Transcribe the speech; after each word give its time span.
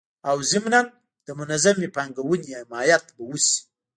او 0.29 0.37
ضمنان 0.51 0.85
د 1.25 1.27
منظمي 1.39 1.87
پانګوني 1.95 2.51
حمایت 2.59 3.03
به 3.15 3.23
وسي 3.29 3.57